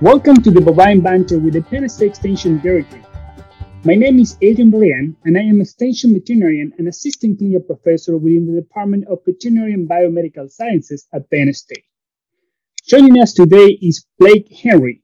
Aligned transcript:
Welcome 0.00 0.36
to 0.44 0.50
the 0.50 0.62
Bovine 0.62 1.02
Banter 1.02 1.38
with 1.38 1.52
the 1.52 1.60
Penn 1.60 1.86
State 1.86 2.12
Extension 2.12 2.58
Clinic. 2.58 2.86
My 3.84 3.94
name 3.94 4.18
is 4.18 4.38
Adrian 4.40 4.72
Barragan, 4.72 5.14
and 5.26 5.36
I 5.36 5.42
am 5.42 5.58
a 5.58 5.62
Extension 5.62 6.14
Veterinarian 6.14 6.72
and 6.78 6.88
Assistant 6.88 7.36
Clinical 7.36 7.60
Professor 7.60 8.16
within 8.16 8.46
the 8.46 8.58
Department 8.62 9.06
of 9.08 9.18
Veterinary 9.26 9.74
and 9.74 9.86
Biomedical 9.86 10.50
Sciences 10.50 11.06
at 11.12 11.30
Penn 11.30 11.52
State. 11.52 11.84
Joining 12.86 13.20
us 13.20 13.34
today 13.34 13.78
is 13.82 14.06
Blake 14.18 14.50
Henry. 14.50 15.02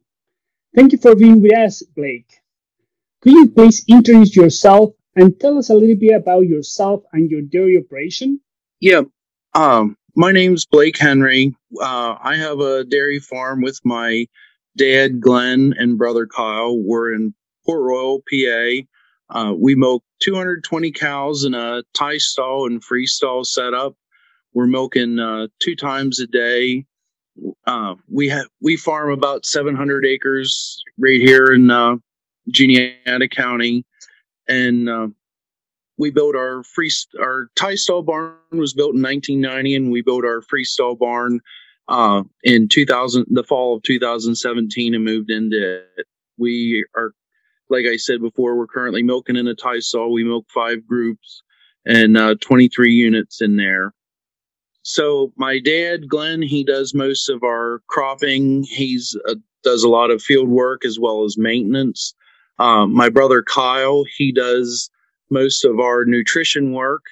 Thank 0.75 0.93
you 0.93 0.99
for 0.99 1.15
being 1.15 1.43
with 1.43 1.55
us, 1.55 1.83
Blake. 1.83 2.33
Could 3.21 3.33
you 3.33 3.51
please 3.51 3.85
introduce 3.89 4.35
yourself 4.35 4.95
and 5.15 5.39
tell 5.39 5.59
us 5.59 5.69
a 5.69 5.75
little 5.75 5.97
bit 5.97 6.17
about 6.17 6.47
yourself 6.47 7.03
and 7.13 7.31
your 7.31 7.43
dairy 7.43 7.77
operation? 7.77 8.41
Yeah, 8.81 9.03
um, 9.55 9.99
my 10.15 10.33
name's 10.33 10.65
Blake 10.65 10.97
Henry. 10.97 11.55
Uh, 11.79 12.17
I 12.19 12.37
have 12.37 12.61
a 12.61 12.85
dairy 12.85 13.19
farm 13.19 13.61
with 13.61 13.79
my 13.85 14.27
dad, 14.77 15.21
Glenn, 15.21 15.75
and 15.77 15.99
brother 15.99 16.27
Kyle. 16.27 16.77
We're 16.79 17.13
in 17.15 17.35
Port 17.65 17.83
Royal, 17.83 18.23
PA. 18.31 18.71
Uh, 19.29 19.53
we 19.55 19.75
milk 19.75 20.05
220 20.21 20.93
cows 20.93 21.45
in 21.45 21.55
a 21.55 21.83
tie 21.95 22.19
stall 22.19 22.67
and 22.67 22.83
free 22.83 23.07
stall 23.07 23.45
setup. 23.45 23.97
We're 24.55 24.67
milking 24.67 25.19
uh, 25.19 25.49
two 25.59 25.75
times 25.75 26.21
a 26.21 26.27
day. 26.27 26.87
Uh, 27.67 27.97
we 28.09 28.29
have 28.29 28.47
we 28.63 28.77
farm 28.77 29.11
about 29.11 29.45
700 29.45 30.07
acres 30.07 30.83
right 30.97 31.21
here 31.21 31.47
in 31.47 31.71
uh, 31.71 31.97
Juniata 32.49 33.29
County, 33.29 33.85
and 34.49 34.89
uh, 34.89 35.09
we 35.99 36.11
built 36.11 36.37
our 36.37 36.63
free 36.63 36.91
our 37.21 37.49
tie 37.57 37.75
stall 37.75 38.03
barn 38.03 38.37
was 38.53 38.73
built 38.73 38.95
in 38.95 39.03
1990 39.03 39.75
and 39.75 39.91
we 39.91 40.01
built 40.01 40.25
our 40.25 40.41
freestall 40.41 40.99
barn 40.99 41.41
uh, 41.89 42.23
in 42.43 42.69
2000 42.69 43.27
the 43.31 43.45
fall 43.45 43.77
of 43.77 43.83
2017 43.83 44.95
and 44.95 45.05
moved 45.05 45.31
into 45.31 45.83
it. 45.97 46.07
We 46.39 46.85
are 46.97 47.13
like 47.69 47.87
i 47.87 47.97
said 47.97 48.21
before 48.21 48.57
we're 48.57 48.67
currently 48.67 49.03
milking 49.03 49.37
in 49.37 49.47
a 49.49 49.55
tie 49.55 49.81
stall 49.81 50.13
we 50.13 50.23
milk 50.25 50.47
five 50.55 50.87
groups 50.87 51.43
and 51.85 52.17
uh, 52.17 52.35
23 52.41 52.93
units 52.93 53.41
in 53.41 53.57
there. 53.57 53.93
So 54.83 55.33
my 55.37 55.59
dad 55.59 56.09
glenn 56.09 56.43
he 56.43 56.65
does 56.65 56.95
most 56.95 57.29
of 57.29 57.43
our 57.43 57.83
cropping. 57.89 58.65
He's 58.65 59.17
uh, 59.29 59.37
does 59.63 59.83
a 59.83 59.89
lot 59.89 60.11
of 60.11 60.23
field 60.23 60.49
work 60.49 60.85
as 60.85 60.99
well 60.99 61.25
as 61.25 61.39
maintenance. 61.39 62.15
Um, 62.59 62.95
my 62.95 63.09
brother 63.09 63.43
kyle 63.43 64.05
he 64.17 64.33
does 64.33 64.91
most 65.31 65.65
of 65.65 65.81
our 65.81 66.05
nutrition 66.05 66.73
work. 66.73 67.03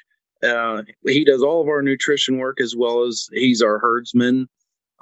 Uh, 0.43 0.83
he 1.07 1.25
does 1.25 1.43
all 1.43 1.63
of 1.63 1.69
our 1.69 1.83
nutrition 1.83 2.39
work 2.39 2.61
as 2.61 2.77
well 2.77 3.05
as 3.05 3.29
he's 3.33 3.63
our 3.63 3.79
herdsman. 3.79 4.49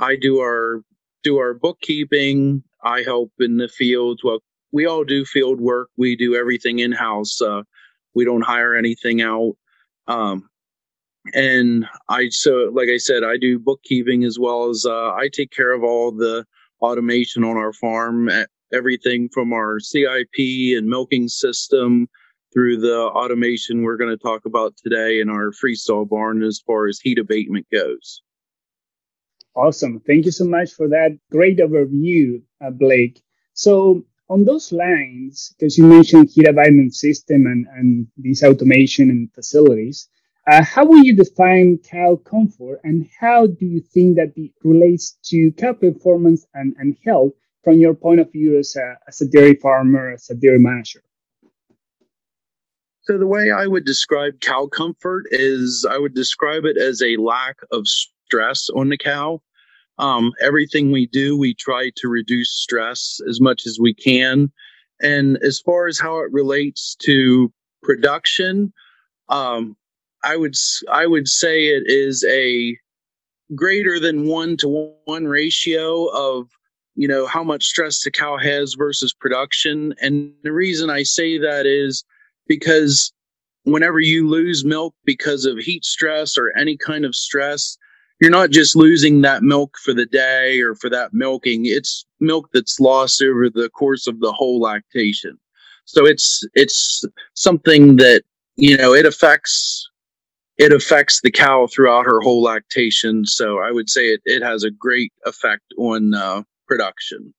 I 0.02 0.16
do 0.16 0.40
our 0.40 0.82
do 1.22 1.38
our 1.38 1.54
bookkeeping. 1.54 2.64
I 2.82 3.02
help 3.02 3.30
in 3.38 3.56
the 3.58 3.68
field. 3.68 4.20
Well, 4.24 4.40
we 4.72 4.84
all 4.84 5.04
do 5.04 5.24
field 5.24 5.60
work. 5.60 5.90
We 5.96 6.16
do 6.16 6.34
everything 6.34 6.80
in 6.80 6.90
house. 6.90 7.40
Uh, 7.40 7.62
we 8.14 8.24
don't 8.24 8.44
hire 8.44 8.74
anything 8.74 9.22
out. 9.22 9.54
Um, 10.08 10.48
and 11.34 11.86
I 12.08 12.30
so 12.30 12.72
like 12.74 12.88
I 12.88 12.96
said, 12.96 13.22
I 13.22 13.36
do 13.36 13.60
bookkeeping 13.60 14.24
as 14.24 14.38
well 14.40 14.70
as 14.70 14.84
uh, 14.84 15.12
I 15.12 15.28
take 15.32 15.52
care 15.52 15.72
of 15.72 15.84
all 15.84 16.10
the 16.10 16.44
automation 16.80 17.44
on 17.44 17.56
our 17.56 17.72
farm. 17.72 18.28
Everything 18.74 19.28
from 19.32 19.52
our 19.52 19.78
CIP 19.78 20.36
and 20.76 20.88
milking 20.88 21.28
system 21.28 22.08
through 22.52 22.78
the 22.78 22.98
automation 22.98 23.82
we're 23.82 23.96
going 23.96 24.10
to 24.10 24.22
talk 24.22 24.46
about 24.46 24.74
today 24.82 25.20
in 25.20 25.28
our 25.28 25.52
freestall 25.52 26.08
barn 26.08 26.42
as 26.42 26.60
far 26.66 26.88
as 26.88 26.98
heat 26.98 27.18
abatement 27.18 27.66
goes. 27.72 28.20
Awesome. 29.54 30.00
Thank 30.00 30.24
you 30.24 30.30
so 30.30 30.44
much 30.44 30.72
for 30.72 30.88
that 30.88 31.18
great 31.30 31.58
overview, 31.58 32.42
uh, 32.64 32.70
Blake. 32.70 33.22
So, 33.52 34.04
on 34.30 34.44
those 34.44 34.72
lines, 34.72 35.54
because 35.58 35.76
you 35.76 35.84
mentioned 35.84 36.30
heat 36.30 36.48
abatement 36.48 36.94
system 36.94 37.46
and, 37.46 37.66
and 37.76 38.06
these 38.16 38.42
automation 38.42 39.10
and 39.10 39.30
facilities, 39.34 40.08
uh, 40.50 40.64
how 40.64 40.86
will 40.86 41.04
you 41.04 41.14
define 41.14 41.78
cow 41.78 42.16
comfort 42.16 42.80
and 42.82 43.06
how 43.20 43.46
do 43.46 43.66
you 43.66 43.80
think 43.80 44.16
that 44.16 44.32
it 44.36 44.52
relates 44.64 45.18
to 45.24 45.52
cow 45.52 45.74
performance 45.74 46.46
and, 46.54 46.74
and 46.78 46.96
health 47.04 47.32
from 47.62 47.78
your 47.78 47.94
point 47.94 48.20
of 48.20 48.32
view 48.32 48.58
as 48.58 48.74
a, 48.76 48.96
as 49.06 49.20
a 49.20 49.26
dairy 49.26 49.54
farmer, 49.54 50.12
as 50.12 50.30
a 50.30 50.34
dairy 50.34 50.58
manager? 50.58 51.02
So 53.02 53.18
the 53.18 53.26
way 53.26 53.50
I 53.50 53.66
would 53.66 53.84
describe 53.84 54.40
cow 54.40 54.66
comfort 54.66 55.26
is 55.30 55.84
I 55.88 55.98
would 55.98 56.14
describe 56.14 56.64
it 56.64 56.78
as 56.78 57.02
a 57.02 57.16
lack 57.16 57.56
of 57.70 57.86
stress 57.86 58.70
on 58.70 58.88
the 58.88 58.96
cow. 58.96 59.42
Um, 59.98 60.32
everything 60.40 60.90
we 60.90 61.06
do, 61.06 61.36
we 61.36 61.54
try 61.54 61.90
to 61.96 62.08
reduce 62.08 62.52
stress 62.52 63.20
as 63.28 63.40
much 63.40 63.66
as 63.66 63.78
we 63.80 63.94
can. 63.94 64.50
And 65.00 65.38
as 65.42 65.60
far 65.60 65.86
as 65.86 65.98
how 65.98 66.18
it 66.20 66.32
relates 66.32 66.96
to 67.02 67.52
production, 67.82 68.72
um, 69.28 69.76
I 70.24 70.36
would 70.36 70.54
I 70.90 71.06
would 71.06 71.28
say 71.28 71.68
it 71.68 71.84
is 71.86 72.24
a 72.24 72.78
greater 73.54 73.98
than 73.98 74.26
one 74.26 74.56
to 74.58 74.94
one 75.04 75.26
ratio 75.26 76.06
of 76.06 76.48
you 76.94 77.08
know 77.08 77.26
how 77.26 77.42
much 77.42 77.64
stress 77.64 78.02
the 78.02 78.10
cow 78.10 78.36
has 78.36 78.74
versus 78.74 79.12
production. 79.12 79.94
And 80.00 80.32
the 80.42 80.52
reason 80.52 80.90
I 80.90 81.02
say 81.02 81.38
that 81.38 81.66
is 81.66 82.04
because 82.46 83.12
whenever 83.64 84.00
you 84.00 84.28
lose 84.28 84.64
milk 84.64 84.94
because 85.04 85.44
of 85.44 85.58
heat 85.58 85.84
stress 85.84 86.36
or 86.36 86.56
any 86.56 86.76
kind 86.76 87.04
of 87.04 87.14
stress, 87.14 87.76
you're 88.22 88.30
not 88.30 88.50
just 88.50 88.76
losing 88.76 89.20
that 89.22 89.42
milk 89.42 89.76
for 89.82 89.92
the 89.92 90.06
day 90.06 90.60
or 90.60 90.76
for 90.76 90.88
that 90.88 91.12
milking. 91.12 91.62
It's 91.64 92.06
milk 92.20 92.50
that's 92.52 92.78
lost 92.78 93.20
over 93.20 93.50
the 93.50 93.68
course 93.70 94.06
of 94.06 94.20
the 94.20 94.30
whole 94.30 94.60
lactation. 94.60 95.40
So 95.86 96.06
it's 96.06 96.40
it's 96.54 97.04
something 97.34 97.96
that 97.96 98.22
you 98.54 98.76
know 98.76 98.94
it 98.94 99.06
affects 99.06 99.90
it 100.56 100.72
affects 100.72 101.20
the 101.20 101.32
cow 101.32 101.66
throughout 101.66 102.04
her 102.04 102.20
whole 102.20 102.44
lactation. 102.44 103.26
So 103.26 103.58
I 103.58 103.72
would 103.72 103.90
say 103.90 104.10
it, 104.10 104.20
it 104.24 104.40
has 104.44 104.62
a 104.62 104.70
great 104.70 105.12
effect 105.26 105.74
on 105.76 106.14
uh, 106.14 106.42
production. 106.68 107.34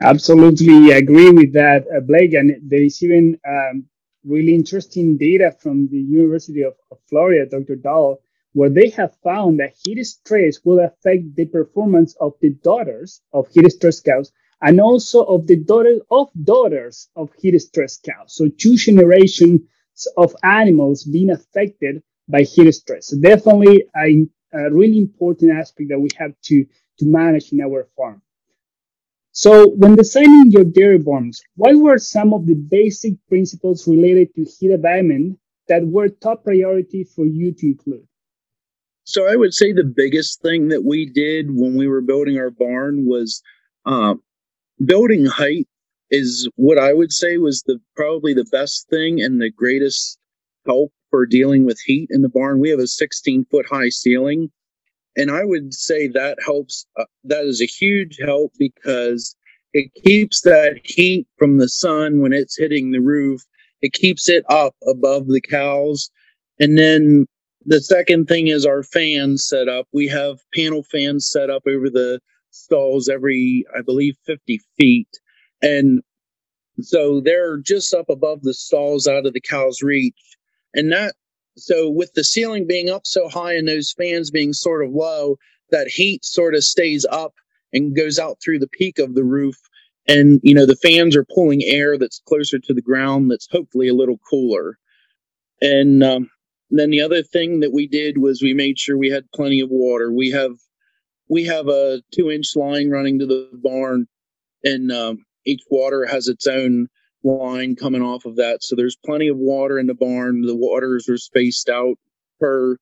Absolutely 0.00 0.92
agree 0.92 1.30
with 1.30 1.52
that, 1.54 1.84
uh, 1.92 1.98
Blake. 1.98 2.34
And 2.34 2.54
there 2.62 2.84
is 2.84 3.02
even 3.02 3.40
um, 3.48 3.86
really 4.24 4.54
interesting 4.54 5.16
data 5.16 5.50
from 5.60 5.88
the 5.88 5.98
University 5.98 6.62
of, 6.62 6.74
of 6.92 6.98
Florida, 7.08 7.46
Dr. 7.50 7.74
Dahl, 7.74 8.20
where 8.56 8.70
they 8.70 8.88
have 8.88 9.14
found 9.22 9.60
that 9.60 9.76
heat 9.84 10.02
stress 10.02 10.64
will 10.64 10.80
affect 10.80 11.36
the 11.36 11.44
performance 11.44 12.16
of 12.22 12.32
the 12.40 12.48
daughters 12.64 13.20
of 13.34 13.46
heat 13.52 13.70
stress 13.70 14.00
cows 14.00 14.32
and 14.62 14.80
also 14.80 15.22
of 15.24 15.46
the 15.46 15.56
daughters 15.56 16.00
of 16.10 16.30
daughters 16.42 17.10
of 17.16 17.30
heat 17.38 17.58
stress 17.60 17.98
cows. 17.98 18.34
So 18.34 18.48
two 18.48 18.76
generations 18.76 19.60
of 20.16 20.34
animals 20.42 21.04
being 21.04 21.28
affected 21.28 22.02
by 22.28 22.44
heat 22.44 22.72
stress. 22.72 23.08
So 23.08 23.20
definitely 23.20 23.84
a, 23.94 24.26
a 24.54 24.70
really 24.72 24.96
important 24.96 25.52
aspect 25.52 25.90
that 25.90 26.00
we 26.00 26.08
have 26.16 26.32
to, 26.44 26.64
to 27.00 27.04
manage 27.04 27.52
in 27.52 27.60
our 27.60 27.86
farm. 27.94 28.22
So, 29.32 29.68
when 29.68 29.96
designing 29.96 30.50
your 30.50 30.64
dairy 30.64 30.96
barns, 30.96 31.42
what 31.56 31.76
were 31.76 31.98
some 31.98 32.32
of 32.32 32.46
the 32.46 32.54
basic 32.54 33.16
principles 33.28 33.86
related 33.86 34.34
to 34.34 34.44
heat 34.44 34.70
abatement 34.72 35.38
that 35.68 35.86
were 35.86 36.08
top 36.08 36.44
priority 36.44 37.04
for 37.04 37.26
you 37.26 37.52
to 37.52 37.66
include? 37.66 38.06
So, 39.06 39.28
I 39.28 39.36
would 39.36 39.54
say 39.54 39.72
the 39.72 39.84
biggest 39.84 40.42
thing 40.42 40.68
that 40.68 40.84
we 40.84 41.06
did 41.06 41.48
when 41.52 41.76
we 41.76 41.88
were 41.88 42.02
building 42.02 42.38
our 42.38 42.50
barn 42.50 43.06
was 43.06 43.42
uh, 43.86 44.16
building 44.84 45.26
height 45.26 45.68
is 46.10 46.48
what 46.56 46.78
I 46.78 46.94
would 46.94 47.12
say 47.12 47.38
was 47.38 47.62
the 47.66 47.80
probably 47.96 48.34
the 48.34 48.46
best 48.52 48.88
thing 48.90 49.20
and 49.22 49.40
the 49.42 49.50
greatest 49.50 50.18
help 50.66 50.92
for 51.10 51.26
dealing 51.26 51.66
with 51.66 51.80
heat 51.86 52.08
in 52.10 52.22
the 52.22 52.30
barn. 52.30 52.60
We 52.60 52.70
have 52.70 52.80
a 52.80 52.88
16 52.88 53.46
foot 53.50 53.66
high 53.70 53.90
ceiling 53.90 54.50
and 55.16 55.30
I 55.30 55.44
would 55.44 55.74
say 55.74 56.08
that 56.08 56.38
helps. 56.44 56.86
Uh, 56.98 57.04
that 57.24 57.44
is 57.44 57.60
a 57.62 57.66
huge 57.66 58.18
help 58.22 58.52
because 58.58 59.34
it 59.72 59.90
keeps 60.04 60.42
that 60.42 60.80
heat 60.84 61.26
from 61.38 61.58
the 61.58 61.68
sun 61.68 62.20
when 62.20 62.32
it's 62.32 62.58
hitting 62.58 62.92
the 62.92 63.00
roof. 63.00 63.42
It 63.82 63.92
keeps 63.94 64.28
it 64.28 64.44
up 64.48 64.74
above 64.88 65.28
the 65.28 65.40
cows. 65.40 66.10
And 66.60 66.78
then 66.78 67.26
the 67.66 67.80
second 67.80 68.26
thing 68.26 68.46
is 68.46 68.64
our 68.64 68.82
fans 68.82 69.46
set 69.46 69.68
up. 69.68 69.86
We 69.92 70.06
have 70.08 70.38
panel 70.54 70.84
fans 70.84 71.28
set 71.28 71.50
up 71.50 71.62
over 71.66 71.90
the 71.90 72.20
stalls 72.50 73.08
every, 73.08 73.64
I 73.76 73.82
believe, 73.82 74.16
50 74.24 74.60
feet. 74.78 75.08
And 75.62 76.00
so 76.80 77.20
they're 77.20 77.58
just 77.58 77.92
up 77.92 78.08
above 78.08 78.42
the 78.42 78.54
stalls 78.54 79.08
out 79.08 79.26
of 79.26 79.32
the 79.32 79.40
cow's 79.40 79.82
reach. 79.82 80.36
And 80.74 80.92
that 80.92 81.14
so 81.58 81.88
with 81.90 82.12
the 82.14 82.22
ceiling 82.22 82.66
being 82.66 82.88
up 82.90 83.06
so 83.06 83.28
high 83.28 83.54
and 83.54 83.66
those 83.66 83.94
fans 83.96 84.30
being 84.30 84.52
sort 84.52 84.84
of 84.84 84.92
low, 84.92 85.36
that 85.70 85.88
heat 85.88 86.24
sort 86.24 86.54
of 86.54 86.62
stays 86.62 87.04
up 87.10 87.32
and 87.72 87.96
goes 87.96 88.18
out 88.18 88.36
through 88.44 88.58
the 88.58 88.68
peak 88.68 88.98
of 88.98 89.14
the 89.14 89.24
roof. 89.24 89.56
And, 90.06 90.38
you 90.44 90.54
know, 90.54 90.66
the 90.66 90.76
fans 90.76 91.16
are 91.16 91.26
pulling 91.34 91.64
air 91.64 91.98
that's 91.98 92.22
closer 92.28 92.58
to 92.60 92.74
the 92.74 92.82
ground 92.82 93.30
that's 93.30 93.48
hopefully 93.50 93.88
a 93.88 93.94
little 93.94 94.18
cooler. 94.30 94.78
And 95.60 96.04
um, 96.04 96.30
then 96.70 96.90
the 96.90 97.00
other 97.00 97.22
thing 97.22 97.60
that 97.60 97.72
we 97.72 97.86
did 97.86 98.18
was 98.18 98.42
we 98.42 98.54
made 98.54 98.78
sure 98.78 98.96
we 98.96 99.10
had 99.10 99.30
plenty 99.32 99.60
of 99.60 99.68
water. 99.70 100.12
We 100.12 100.30
have 100.30 100.52
we 101.28 101.44
have 101.44 101.68
a 101.68 102.02
two 102.12 102.30
inch 102.30 102.56
line 102.56 102.90
running 102.90 103.18
to 103.18 103.26
the 103.26 103.48
barn 103.52 104.06
and 104.64 104.90
um, 104.92 105.24
each 105.44 105.62
water 105.70 106.04
has 106.06 106.28
its 106.28 106.46
own 106.46 106.88
line 107.22 107.76
coming 107.76 108.02
off 108.02 108.24
of 108.24 108.36
that. 108.36 108.62
So 108.62 108.76
there's 108.76 108.96
plenty 109.04 109.28
of 109.28 109.36
water 109.36 109.78
in 109.78 109.86
the 109.86 109.94
barn. 109.94 110.42
The 110.42 110.56
waters 110.56 111.08
are 111.08 111.18
spaced 111.18 111.68
out 111.68 111.96
per 112.40 112.76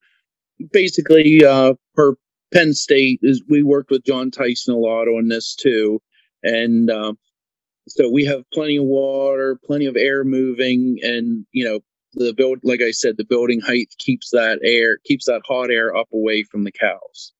basically 0.72 1.44
uh, 1.44 1.74
per 1.94 2.14
Penn 2.52 2.74
State. 2.74 3.20
Is 3.22 3.42
we 3.48 3.62
worked 3.62 3.90
with 3.90 4.04
John 4.04 4.30
Tyson 4.30 4.74
a 4.74 4.78
lot 4.78 5.08
on 5.08 5.28
this 5.28 5.54
too, 5.54 6.00
and 6.42 6.90
uh, 6.90 7.14
so 7.88 8.10
we 8.10 8.24
have 8.24 8.50
plenty 8.52 8.76
of 8.76 8.84
water, 8.84 9.58
plenty 9.64 9.86
of 9.86 9.96
air 9.96 10.24
moving, 10.24 10.98
and 11.02 11.46
you 11.52 11.64
know 11.64 11.80
the 12.14 12.32
build. 12.32 12.60
Like 12.62 12.82
I 12.82 12.90
said, 12.90 13.16
the 13.16 13.24
building 13.24 13.60
height 13.60 13.94
keeps 13.98 14.30
that 14.30 14.60
air 14.62 14.98
keeps 15.04 15.26
that 15.26 15.42
hot 15.46 15.70
air 15.70 15.94
up 15.94 16.08
away 16.12 16.42
from 16.44 16.64
the 16.64 16.72
cows. 16.72 17.32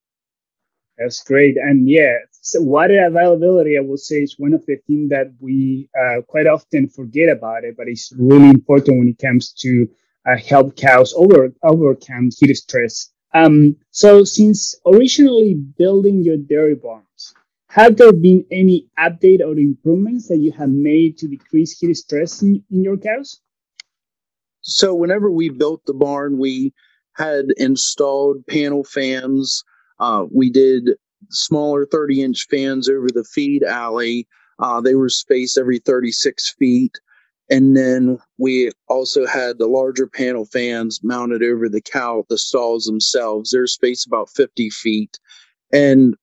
That's 0.99 1.25
great. 1.25 1.57
And 1.57 1.89
yeah, 1.89 2.19
so 2.31 2.61
water 2.61 3.05
availability, 3.05 3.77
I 3.77 3.81
would 3.81 3.99
say, 3.99 4.17
is 4.17 4.39
one 4.39 4.55
of 4.55 4.65
the 4.67 4.77
things 4.87 5.11
that 5.11 5.33
we 5.41 5.89
uh, 6.01 6.21
quite 6.23 6.47
often 6.47 6.89
forget 6.89 7.29
about 7.29 7.65
it, 7.65 7.77
but 7.77 7.89
it's 7.89 8.13
really 8.17 8.51
important 8.51 8.99
when 8.99 9.09
it 9.09 9.19
comes 9.19 9.53
to 9.61 9.89
uh, 10.27 10.37
help 10.37 10.77
cows 10.77 11.13
over 11.15 11.53
overcome 11.63 12.31
heat 12.39 12.55
stress. 12.55 13.11
Um, 13.33 13.77
so, 13.91 14.23
since 14.23 14.77
originally 14.87 15.55
building 15.55 16.23
your 16.23 16.37
dairy 16.37 16.77
barns, 16.77 17.35
have 17.69 17.97
there 17.97 18.13
been 18.13 18.47
any 18.53 18.87
update 18.99 19.41
or 19.41 19.59
improvements 19.59 20.29
that 20.29 20.39
you 20.39 20.53
have 20.53 20.71
made 20.71 21.19
to 21.19 21.27
decrease 21.27 21.79
heat 21.81 21.95
stress 21.95 22.43
in, 22.43 22.63
in 22.71 22.85
your 22.85 22.97
cows? 22.97 23.41
So, 24.65 24.95
whenever 24.95 25.31
we 25.31 25.51
built 25.51 25.83
the 25.87 25.95
barn, 25.95 26.39
we 26.39 26.75
had 27.17 27.47
installed 27.57 28.47
panel 28.49 28.85
fans 28.85 29.65
uh, 29.99 30.25
we 30.33 30.51
did 30.51 30.91
smaller 31.31 31.87
30 31.87 32.23
inch 32.23 32.47
fans 32.51 32.89
over 32.89 33.09
the 33.09 33.25
feed 33.25 33.63
alley. 33.63 34.27
Uh, 34.59 34.81
they 34.81 34.95
were 34.95 35.09
spaced 35.09 35.59
every 35.59 35.79
36 35.79 36.55
feet. 36.59 36.99
And 37.51 37.77
then 37.77 38.19
we 38.39 38.73
also 38.89 39.27
had 39.27 39.59
the 39.59 39.67
larger 39.67 40.07
panel 40.07 40.47
fans 40.47 41.01
mounted 41.03 41.43
over 41.43 41.69
the 41.69 41.83
cow, 41.83 42.25
the 42.29 42.39
stalls 42.39 42.87
themselves. 42.87 43.51
They're 43.51 43.67
spaced 43.67 44.07
about 44.07 44.31
50 44.31 44.71
feet. 44.71 45.19
And 45.73 46.15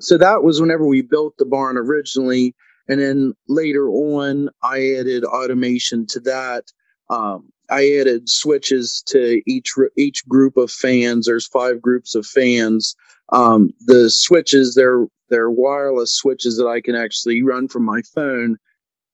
so 0.00 0.18
that 0.18 0.42
was 0.42 0.60
whenever 0.60 0.86
we 0.86 1.02
built 1.02 1.34
the 1.38 1.46
barn 1.46 1.76
originally. 1.78 2.54
And 2.88 3.00
then 3.00 3.34
later 3.48 3.88
on, 3.88 4.50
I 4.62 4.94
added 4.94 5.24
automation 5.24 6.06
to 6.08 6.20
that. 6.20 6.64
Um, 7.10 7.52
I 7.70 7.90
added 8.00 8.28
switches 8.28 9.02
to 9.06 9.42
each 9.46 9.74
each 9.96 10.26
group 10.26 10.56
of 10.56 10.70
fans. 10.70 11.26
There's 11.26 11.46
five 11.46 11.82
groups 11.82 12.14
of 12.14 12.26
fans. 12.26 12.96
Um, 13.30 13.70
the 13.80 14.10
switches 14.10 14.74
they're 14.74 15.06
they're 15.28 15.50
wireless 15.50 16.14
switches 16.14 16.56
that 16.56 16.66
I 16.66 16.80
can 16.80 16.94
actually 16.94 17.42
run 17.42 17.68
from 17.68 17.84
my 17.84 18.02
phone, 18.14 18.56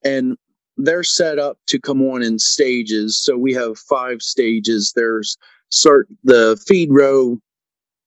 and 0.04 0.36
they're 0.76 1.04
set 1.04 1.38
up 1.38 1.58
to 1.66 1.80
come 1.80 2.02
on 2.02 2.22
in 2.22 2.38
stages. 2.38 3.20
So 3.20 3.36
we 3.36 3.52
have 3.54 3.78
five 3.78 4.22
stages. 4.22 4.92
There's 4.94 5.36
start 5.70 6.08
the 6.22 6.60
feed 6.66 6.90
row 6.92 7.38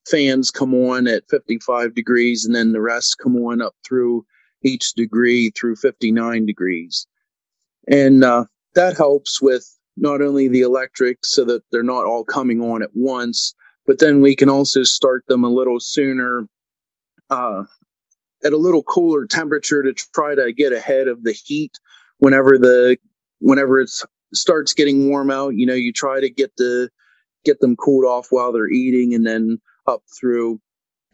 fans 0.06 0.50
come 0.50 0.72
on 0.72 1.06
at 1.06 1.28
55 1.28 1.94
degrees, 1.94 2.46
and 2.46 2.54
then 2.54 2.72
the 2.72 2.80
rest 2.80 3.18
come 3.22 3.36
on 3.36 3.60
up 3.60 3.74
through 3.86 4.24
each 4.62 4.94
degree 4.94 5.50
through 5.50 5.76
59 5.76 6.46
degrees, 6.46 7.06
and 7.86 8.24
uh, 8.24 8.46
that 8.74 8.96
helps 8.96 9.42
with 9.42 9.77
not 10.00 10.22
only 10.22 10.48
the 10.48 10.60
electric 10.60 11.24
so 11.24 11.44
that 11.44 11.62
they're 11.70 11.82
not 11.82 12.06
all 12.06 12.24
coming 12.24 12.60
on 12.60 12.82
at 12.82 12.90
once, 12.94 13.54
but 13.86 13.98
then 13.98 14.20
we 14.20 14.36
can 14.36 14.48
also 14.48 14.82
start 14.82 15.24
them 15.28 15.44
a 15.44 15.48
little 15.48 15.80
sooner 15.80 16.46
uh, 17.30 17.64
at 18.44 18.52
a 18.52 18.56
little 18.56 18.82
cooler 18.82 19.26
temperature 19.26 19.82
to 19.82 19.92
try 19.92 20.34
to 20.34 20.52
get 20.52 20.72
ahead 20.72 21.08
of 21.08 21.22
the 21.24 21.32
heat 21.32 21.78
whenever 22.18 22.58
the 22.58 22.96
whenever 23.40 23.80
it 23.80 23.90
starts 24.32 24.74
getting 24.74 25.08
warm 25.08 25.30
out. 25.30 25.54
You 25.54 25.66
know 25.66 25.74
you 25.74 25.92
try 25.92 26.20
to 26.20 26.30
get 26.30 26.56
the 26.56 26.90
get 27.44 27.60
them 27.60 27.76
cooled 27.76 28.04
off 28.04 28.28
while 28.30 28.52
they're 28.52 28.70
eating 28.70 29.14
and 29.14 29.26
then 29.26 29.58
up 29.86 30.02
through. 30.18 30.60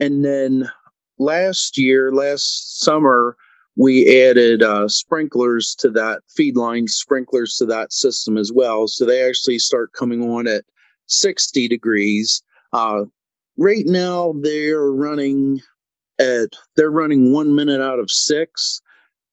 And 0.00 0.24
then 0.24 0.70
last 1.18 1.78
year 1.78 2.12
last 2.12 2.80
summer 2.80 3.36
we 3.76 4.22
added 4.22 4.62
uh, 4.62 4.88
sprinklers 4.88 5.74
to 5.76 5.90
that 5.90 6.22
feed 6.34 6.56
line 6.56 6.86
sprinklers 6.86 7.56
to 7.56 7.66
that 7.66 7.92
system 7.92 8.36
as 8.36 8.52
well. 8.52 8.86
So 8.86 9.04
they 9.04 9.26
actually 9.28 9.58
start 9.58 9.92
coming 9.92 10.22
on 10.22 10.46
at 10.46 10.64
60 11.06 11.68
degrees. 11.68 12.42
Uh, 12.72 13.04
right 13.58 13.84
now 13.86 14.34
they're 14.40 14.90
running 14.90 15.60
at 16.20 16.50
they're 16.76 16.90
running 16.90 17.32
one 17.32 17.54
minute 17.54 17.80
out 17.80 17.98
of 17.98 18.10
six. 18.10 18.80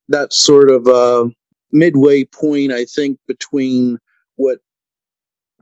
That's 0.10 0.38
sort 0.38 0.72
of 0.72 0.88
a 0.88 1.30
midway 1.72 2.24
point, 2.24 2.72
I 2.72 2.86
think, 2.86 3.20
between 3.28 4.00
what 4.36 4.60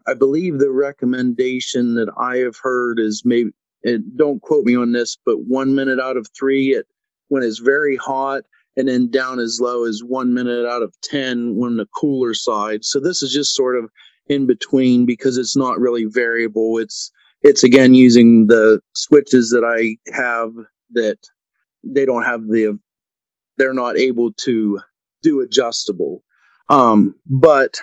I 0.08 0.14
believe 0.14 0.60
the 0.60 0.72
recommendation 0.72 1.96
that 1.96 2.10
I 2.18 2.38
have 2.38 2.56
heard 2.62 3.00
is 3.00 3.24
maybe. 3.26 3.52
and 3.84 4.06
don't 4.18 4.42
quote 4.42 4.66
me 4.66 4.76
on 4.76 4.94
this, 4.94 5.18
but 5.26 5.42
one 5.42 5.76
minute 5.76 6.00
out 6.00 6.18
of 6.18 6.28
three 6.38 6.76
at 6.76 6.86
when 7.28 7.44
it's 7.44 7.60
very 7.60 7.98
hot 7.98 8.44
and 8.80 8.88
then 8.88 9.12
down 9.12 9.40
as 9.40 9.60
low 9.60 9.84
as 9.84 10.02
one 10.02 10.34
minute 10.34 10.66
out 10.66 10.82
of 10.82 10.96
10 11.02 11.58
when 11.58 11.76
the 11.76 11.86
cooler 11.88 12.34
side. 12.34 12.86
So 12.86 13.02
this 13.02 13.22
is 13.22 13.34
just 13.34 13.54
sort 13.54 13.78
of 13.78 13.90
in 14.28 14.48
between 14.48 15.06
because 15.06 15.38
it's 15.38 15.58
not 15.58 15.78
really 15.78 16.06
variable. 16.06 16.78
It's, 16.78 17.12
it's 17.42 17.62
again 17.62 17.94
using 17.94 18.48
the 18.48 18.80
switches 18.94 19.50
that 19.50 19.66
I 19.66 19.98
have 20.16 20.52
that 20.92 21.18
they 21.84 22.06
don't 22.06 22.24
have 22.24 22.48
the, 22.48 22.80
they're 23.58 23.74
not 23.74 23.98
able 23.98 24.32
to 24.46 24.80
do 25.24 25.42
adjustable. 25.42 26.24
Um, 26.70 27.16
but 27.26 27.82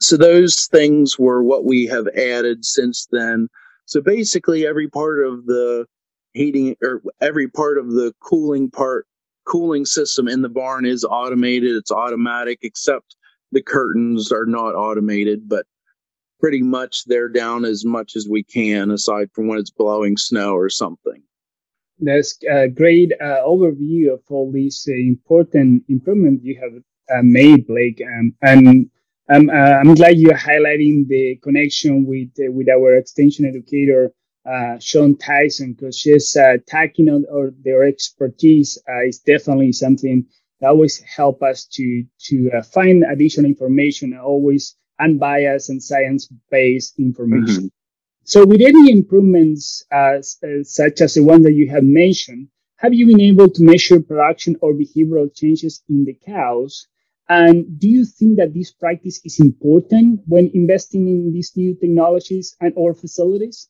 so 0.00 0.16
those 0.16 0.68
things 0.70 1.18
were 1.18 1.42
what 1.42 1.64
we 1.64 1.86
have 1.86 2.06
added 2.16 2.64
since 2.64 3.08
then. 3.10 3.48
So 3.86 4.00
basically 4.00 4.64
every 4.64 4.88
part 4.88 5.26
of 5.26 5.46
the 5.46 5.86
heating 6.34 6.76
or 6.84 7.02
every 7.20 7.48
part 7.48 7.78
of 7.78 7.90
the 7.90 8.14
cooling 8.20 8.70
part 8.70 9.08
cooling 9.46 9.86
system 9.86 10.28
in 10.28 10.42
the 10.42 10.48
barn 10.48 10.84
is 10.84 11.04
automated. 11.04 11.76
It's 11.76 11.92
automatic, 11.92 12.58
except 12.62 13.16
the 13.52 13.62
curtains 13.62 14.32
are 14.32 14.46
not 14.46 14.74
automated, 14.74 15.48
but 15.48 15.66
pretty 16.40 16.62
much 16.62 17.04
they're 17.06 17.28
down 17.28 17.64
as 17.64 17.84
much 17.84 18.16
as 18.16 18.28
we 18.28 18.42
can, 18.42 18.90
aside 18.90 19.30
from 19.32 19.48
when 19.48 19.58
it's 19.58 19.70
blowing 19.70 20.16
snow 20.16 20.54
or 20.54 20.68
something. 20.68 21.22
That's 21.98 22.36
a 22.50 22.68
great 22.68 23.12
uh, 23.20 23.40
overview 23.46 24.12
of 24.12 24.20
all 24.28 24.52
these 24.52 24.86
uh, 24.86 24.92
important 24.92 25.84
improvements 25.88 26.44
you 26.44 26.60
have 26.60 26.74
uh, 27.18 27.22
made, 27.22 27.66
Blake. 27.66 28.02
Um, 28.04 28.34
and 28.42 28.90
uh, 29.30 29.32
I'm 29.32 29.94
glad 29.94 30.18
you're 30.18 30.34
highlighting 30.34 31.08
the 31.08 31.38
connection 31.42 32.06
with 32.06 32.28
uh, 32.38 32.52
with 32.52 32.68
our 32.68 32.96
extension 32.96 33.46
educator 33.46 34.12
uh, 34.46 34.78
John 34.78 35.16
Tyson 35.16 35.72
because 35.72 35.98
she's 35.98 36.36
uh, 36.36 36.58
tacking 36.66 37.08
on 37.08 37.24
or 37.30 37.52
their 37.64 37.84
expertise 37.84 38.78
uh, 38.88 39.04
is 39.06 39.18
definitely 39.18 39.72
something 39.72 40.26
that 40.60 40.68
always 40.68 41.00
help 41.00 41.42
us 41.42 41.64
to 41.72 42.04
to 42.28 42.50
uh, 42.56 42.62
find 42.62 43.04
additional 43.04 43.46
information 43.46 44.16
always 44.16 44.76
unbiased 45.00 45.68
and 45.70 45.82
science 45.82 46.28
based 46.50 46.98
information. 46.98 47.64
Mm-hmm. 47.64 47.76
So, 48.24 48.44
with 48.44 48.60
any 48.60 48.90
improvements 48.90 49.84
uh, 49.92 50.18
uh, 50.18 50.62
such 50.62 51.00
as 51.00 51.14
the 51.14 51.22
one 51.22 51.42
that 51.42 51.54
you 51.54 51.70
have 51.70 51.84
mentioned, 51.84 52.48
have 52.76 52.92
you 52.92 53.06
been 53.06 53.20
able 53.20 53.48
to 53.50 53.62
measure 53.62 54.00
production 54.00 54.56
or 54.60 54.72
behavioral 54.74 55.34
changes 55.34 55.82
in 55.88 56.04
the 56.04 56.14
cows? 56.26 56.86
And 57.28 57.78
do 57.78 57.88
you 57.88 58.04
think 58.04 58.36
that 58.36 58.54
this 58.54 58.72
practice 58.72 59.20
is 59.24 59.40
important 59.40 60.20
when 60.26 60.50
investing 60.54 61.08
in 61.08 61.32
these 61.32 61.52
new 61.56 61.74
technologies 61.74 62.56
and 62.60 62.72
or 62.76 62.94
facilities? 62.94 63.68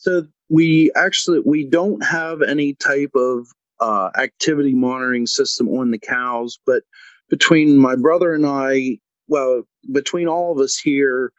So 0.00 0.26
we 0.48 0.92
actually 0.94 1.40
we 1.44 1.64
don't 1.64 2.04
have 2.04 2.40
any 2.40 2.74
type 2.74 3.10
of 3.16 3.48
uh, 3.80 4.10
activity 4.16 4.74
monitoring 4.74 5.26
system 5.26 5.68
on 5.68 5.90
the 5.90 5.98
cows, 5.98 6.58
but 6.64 6.84
between 7.28 7.78
my 7.78 7.96
brother 7.96 8.32
and 8.32 8.46
I, 8.46 8.98
well, 9.26 9.64
between 9.92 10.28
all 10.28 10.52
of 10.52 10.58
us 10.58 10.76
here, 10.76 11.32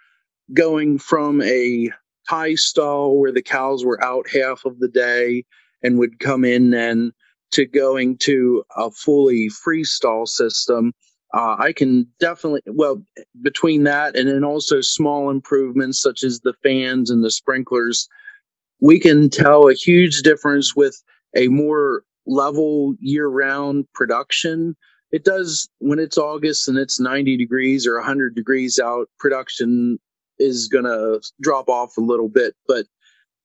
going 0.53 0.99
from 0.99 1.41
a 1.41 1.89
tie 2.29 2.55
stall 2.55 3.17
where 3.17 3.31
the 3.31 3.41
cows 3.41 3.85
were 3.85 4.03
out 4.03 4.27
half 4.29 4.65
of 4.65 4.79
the 4.79 4.89
day 4.89 5.45
and 5.81 5.97
would 5.97 6.19
come 6.19 6.43
in 6.43 6.71
then 6.71 7.13
to 7.51 7.65
going 7.65 8.17
to 8.17 8.63
a 8.75 8.91
fully 8.91 9.49
freestall 9.65 10.27
system, 10.27 10.93
uh, 11.33 11.55
I 11.57 11.71
can 11.71 12.07
definitely, 12.19 12.61
well, 12.67 13.01
between 13.41 13.83
that 13.83 14.15
and 14.15 14.27
then 14.27 14.43
also 14.43 14.81
small 14.81 15.29
improvements 15.29 16.01
such 16.01 16.23
as 16.23 16.41
the 16.41 16.53
fans 16.61 17.09
and 17.09 17.23
the 17.23 17.31
sprinklers, 17.31 18.07
we 18.81 18.99
can 18.99 19.29
tell 19.29 19.67
a 19.67 19.73
huge 19.73 20.21
difference 20.21 20.75
with 20.75 21.01
a 21.35 21.47
more 21.47 22.03
level 22.25 22.95
year 22.99 23.27
round 23.27 23.85
production. 23.93 24.75
It 25.11 25.23
does 25.23 25.67
when 25.79 25.99
it's 25.99 26.17
August 26.17 26.67
and 26.67 26.77
it's 26.77 26.99
90 26.99 27.37
degrees 27.37 27.87
or 27.87 27.95
100 27.95 28.35
degrees 28.35 28.79
out, 28.79 29.09
production 29.19 29.99
is 30.37 30.67
going 30.67 30.85
to 30.85 31.21
drop 31.41 31.67
off 31.67 31.97
a 31.97 32.01
little 32.01 32.29
bit, 32.29 32.55
but 32.67 32.85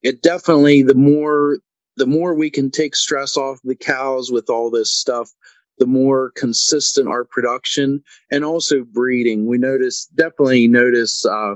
it 0.03 0.23
definitely 0.23 0.83
the 0.83 0.95
more 0.95 1.59
the 1.97 2.07
more 2.07 2.35
we 2.35 2.51
can 2.51 2.71
take 2.71 2.95
stress 2.97 3.37
off 3.37 3.59
the 3.65 3.77
cows 3.77 4.31
with 4.31 4.51
all 4.51 4.71
this 4.71 4.93
stuff, 4.93 5.31
the 5.79 5.87
more 5.87 6.33
consistent 6.37 7.09
our 7.09 7.25
production 7.25 8.03
and 8.31 8.45
also 8.45 8.85
breeding. 8.85 9.47
We 9.47 9.59
notice 9.59 10.07
definitely 10.15 10.69
notice 10.69 11.25
uh, 11.25 11.55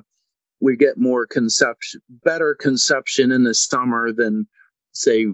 we 0.60 0.76
get 0.76 0.98
more 0.98 1.26
conception, 1.26 2.00
better 2.24 2.54
conception 2.54 3.32
in 3.32 3.44
the 3.44 3.54
summer 3.54 4.12
than 4.12 4.46
say 4.92 5.26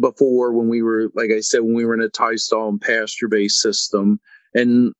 before 0.00 0.52
when 0.52 0.68
we 0.68 0.82
were, 0.82 1.10
like 1.14 1.30
I 1.30 1.40
said, 1.40 1.62
when 1.62 1.74
we 1.74 1.84
were 1.84 1.94
in 1.94 2.02
a 2.02 2.08
tie 2.08 2.36
stall 2.36 2.68
and 2.68 2.80
pasture 2.80 3.28
based 3.28 3.60
system. 3.60 4.20
And 4.54 4.92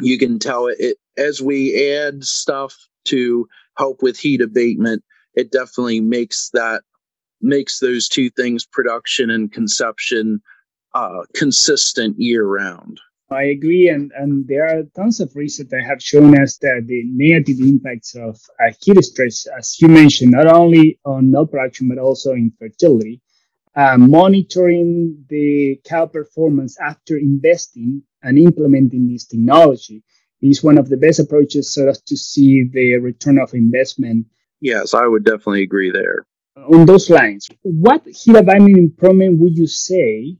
you 0.00 0.18
can 0.18 0.38
tell 0.38 0.66
it, 0.66 0.76
it 0.78 0.96
as 1.16 1.40
we 1.40 1.92
add 1.92 2.24
stuff 2.24 2.76
to 3.06 3.46
help 3.76 4.02
with 4.02 4.18
heat 4.18 4.40
abatement, 4.40 5.04
it 5.34 5.52
definitely 5.52 6.00
makes 6.00 6.50
that 6.52 6.82
makes 7.40 7.78
those 7.78 8.08
two 8.08 8.30
things, 8.30 8.64
production 8.64 9.30
and 9.30 9.52
conception, 9.52 10.40
uh, 10.94 11.22
consistent 11.34 12.16
year 12.18 12.46
round. 12.46 13.00
I 13.34 13.44
agree, 13.44 13.88
and, 13.88 14.12
and 14.16 14.46
there 14.46 14.64
are 14.64 14.82
tons 14.96 15.20
of 15.20 15.34
research 15.34 15.68
that 15.70 15.84
have 15.84 16.00
shown 16.02 16.40
us 16.40 16.56
that 16.58 16.84
the 16.86 17.02
negative 17.06 17.60
impacts 17.60 18.14
of 18.14 18.40
uh, 18.60 18.72
heat 18.80 19.02
stress, 19.04 19.46
as 19.58 19.80
you 19.80 19.88
mentioned, 19.88 20.30
not 20.30 20.46
only 20.46 20.98
on 21.04 21.30
milk 21.30 21.50
production 21.50 21.88
but 21.88 21.98
also 21.98 22.32
in 22.32 22.52
fertility. 22.58 23.20
Uh, 23.76 23.98
monitoring 23.98 25.24
the 25.28 25.80
cow 25.84 26.06
performance 26.06 26.78
after 26.80 27.16
investing 27.16 28.00
and 28.22 28.38
implementing 28.38 29.08
this 29.08 29.24
technology 29.26 30.02
is 30.40 30.62
one 30.62 30.78
of 30.78 30.88
the 30.88 30.96
best 30.96 31.18
approaches 31.18 31.74
so 31.74 31.88
as 31.88 32.00
to 32.02 32.16
see 32.16 32.64
the 32.72 32.94
return 32.98 33.38
of 33.38 33.52
investment. 33.52 34.26
Yes, 34.60 34.94
I 34.94 35.06
would 35.06 35.24
definitely 35.24 35.64
agree 35.64 35.90
there. 35.90 36.24
On 36.56 36.86
those 36.86 37.10
lines, 37.10 37.48
what 37.62 38.06
heat 38.06 38.36
abatement 38.36 38.78
improvement 38.78 39.40
would 39.40 39.56
you 39.56 39.66
say 39.66 40.36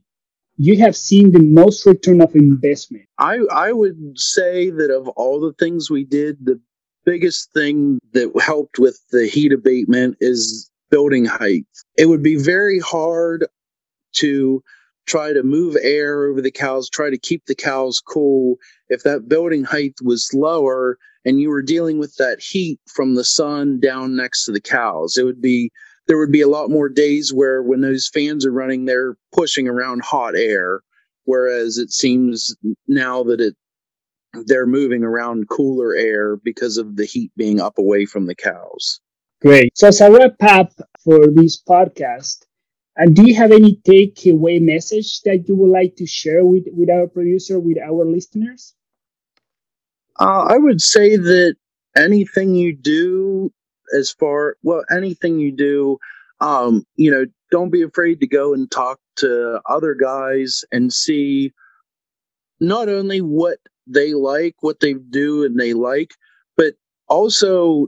you 0.57 0.79
have 0.79 0.95
seen 0.95 1.31
the 1.31 1.41
most 1.41 1.85
return 1.85 2.21
of 2.21 2.35
investment? 2.35 3.05
I, 3.17 3.39
I 3.51 3.71
would 3.71 4.13
say 4.15 4.69
that 4.69 4.91
of 4.91 5.07
all 5.09 5.39
the 5.39 5.53
things 5.53 5.89
we 5.89 6.03
did, 6.05 6.45
the 6.45 6.59
biggest 7.05 7.51
thing 7.53 7.99
that 8.13 8.31
helped 8.41 8.79
with 8.79 8.99
the 9.11 9.27
heat 9.27 9.51
abatement 9.51 10.17
is 10.21 10.69
building 10.89 11.25
height. 11.25 11.65
It 11.97 12.07
would 12.07 12.23
be 12.23 12.37
very 12.37 12.79
hard 12.79 13.47
to 14.17 14.63
try 15.05 15.33
to 15.33 15.43
move 15.43 15.77
air 15.81 16.25
over 16.25 16.41
the 16.41 16.51
cows, 16.51 16.89
try 16.89 17.09
to 17.09 17.17
keep 17.17 17.45
the 17.45 17.55
cows 17.55 17.99
cool. 17.99 18.57
If 18.89 19.03
that 19.03 19.27
building 19.27 19.63
height 19.63 19.95
was 20.03 20.31
lower 20.33 20.97
and 21.25 21.39
you 21.39 21.49
were 21.49 21.61
dealing 21.61 21.99
with 21.99 22.15
that 22.15 22.39
heat 22.39 22.79
from 22.87 23.15
the 23.15 23.23
sun 23.23 23.79
down 23.79 24.15
next 24.15 24.45
to 24.45 24.51
the 24.51 24.61
cows, 24.61 25.17
it 25.17 25.23
would 25.23 25.41
be 25.41 25.71
there 26.07 26.17
would 26.17 26.31
be 26.31 26.41
a 26.41 26.47
lot 26.47 26.69
more 26.69 26.89
days 26.89 27.33
where 27.33 27.61
when 27.61 27.81
those 27.81 28.09
fans 28.13 28.45
are 28.45 28.51
running, 28.51 28.85
they're 28.85 29.17
pushing 29.31 29.67
around 29.67 30.03
hot 30.03 30.35
air. 30.35 30.81
Whereas 31.23 31.77
it 31.77 31.91
seems 31.91 32.55
now 32.87 33.23
that 33.23 33.41
it 33.41 33.55
they're 34.45 34.67
moving 34.67 35.03
around 35.03 35.49
cooler 35.49 35.95
air 35.95 36.35
because 36.37 36.77
of 36.77 36.97
the 36.97 37.05
heat 37.05 37.31
being 37.37 37.59
up 37.59 37.77
away 37.77 38.05
from 38.05 38.27
the 38.27 38.35
cows. 38.35 38.99
Great. 39.41 39.77
So 39.77 39.87
as 39.87 40.01
a 40.01 40.11
wrap 40.11 40.35
up 40.41 40.73
for 41.03 41.27
this 41.27 41.61
podcast, 41.61 42.45
and 42.97 43.15
do 43.15 43.27
you 43.27 43.35
have 43.35 43.51
any 43.51 43.79
takeaway 43.87 44.61
message 44.61 45.21
that 45.21 45.45
you 45.47 45.55
would 45.55 45.69
like 45.69 45.95
to 45.97 46.05
share 46.05 46.45
with, 46.45 46.65
with 46.71 46.89
our 46.89 47.07
producer, 47.07 47.59
with 47.59 47.77
our 47.77 48.05
listeners? 48.05 48.73
Uh, 50.19 50.47
I 50.49 50.57
would 50.57 50.81
say 50.81 51.17
that 51.17 51.55
anything 51.95 52.55
you 52.55 52.73
do 52.75 53.51
as 53.97 54.11
far 54.11 54.57
well 54.63 54.83
anything 54.91 55.39
you 55.39 55.51
do 55.51 55.97
um 56.41 56.85
you 56.95 57.11
know 57.11 57.25
don't 57.51 57.71
be 57.71 57.81
afraid 57.81 58.19
to 58.19 58.27
go 58.27 58.53
and 58.53 58.71
talk 58.71 58.99
to 59.15 59.59
other 59.69 59.93
guys 59.95 60.63
and 60.71 60.91
see 60.91 61.51
not 62.59 62.89
only 62.89 63.19
what 63.21 63.59
they 63.87 64.13
like 64.13 64.55
what 64.61 64.79
they 64.79 64.93
do 64.93 65.43
and 65.43 65.59
they 65.59 65.73
like 65.73 66.11
but 66.57 66.73
also 67.07 67.87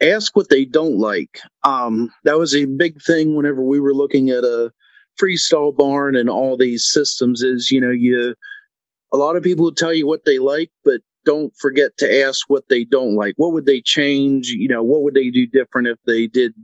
ask 0.00 0.34
what 0.34 0.48
they 0.48 0.64
don't 0.64 0.98
like. 0.98 1.40
Um 1.64 2.10
that 2.24 2.38
was 2.38 2.54
a 2.54 2.64
big 2.64 3.00
thing 3.02 3.34
whenever 3.36 3.62
we 3.62 3.80
were 3.80 3.94
looking 3.94 4.30
at 4.30 4.44
a 4.44 4.72
freestall 5.20 5.76
barn 5.76 6.16
and 6.16 6.30
all 6.30 6.56
these 6.56 6.86
systems 6.86 7.42
is 7.42 7.70
you 7.70 7.80
know 7.80 7.90
you 7.90 8.34
a 9.12 9.16
lot 9.16 9.36
of 9.36 9.42
people 9.42 9.64
will 9.64 9.74
tell 9.74 9.92
you 9.92 10.06
what 10.06 10.24
they 10.24 10.38
like 10.38 10.70
but 10.84 11.00
don't 11.24 11.54
forget 11.56 11.96
to 11.98 12.22
ask 12.22 12.48
what 12.48 12.64
they 12.68 12.84
don't 12.84 13.14
like. 13.14 13.34
What 13.36 13.52
would 13.52 13.66
they 13.66 13.80
change? 13.80 14.48
You 14.48 14.68
know, 14.68 14.82
what 14.82 15.02
would 15.02 15.14
they 15.14 15.30
do 15.30 15.46
different 15.46 15.88
if 15.88 15.98
they 16.06 16.26
did 16.26 16.54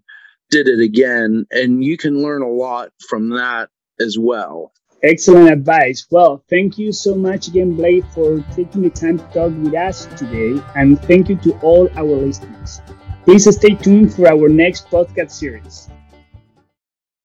did 0.51 0.69
it 0.69 0.81
again? 0.81 1.47
And 1.51 1.85
you 1.85 1.97
can 1.97 2.23
learn 2.23 2.43
a 2.43 2.49
lot 2.51 2.91
from 3.09 3.31
that 3.31 3.69
as 4.01 4.19
well. 4.19 4.73
Excellent 5.03 5.51
advice. 5.51 6.07
Well, 6.11 6.43
thank 6.51 6.77
you 6.77 6.91
so 6.91 7.15
much 7.15 7.47
again, 7.47 7.75
Blake, 7.75 8.05
for 8.15 8.45
taking 8.57 8.83
the 8.83 8.91
time 8.91 9.19
to 9.19 9.25
talk 9.27 9.53
with 9.63 9.75
us 9.75 10.07
today. 10.17 10.61
And 10.75 11.01
thank 11.03 11.29
you 11.29 11.37
to 11.37 11.53
all 11.61 11.89
our 11.97 12.05
listeners. 12.05 12.81
Please 13.25 13.55
stay 13.55 13.75
tuned 13.75 14.15
for 14.15 14.27
our 14.27 14.49
next 14.49 14.89
podcast 14.89 15.31
series. 15.31 15.89